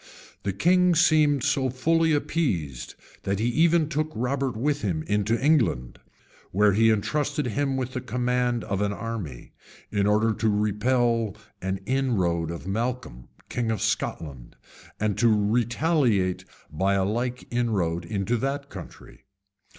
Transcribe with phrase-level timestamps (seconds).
[0.41, 5.99] The king seemed so fully appeased that he even took Robert with him into England,
[6.49, 9.51] where he intrusted him with the command of an army,
[9.91, 14.55] in order to repel an inroad of Malcolm, king of Scotland,
[14.99, 19.25] and to retaliate by a like inroad into that country.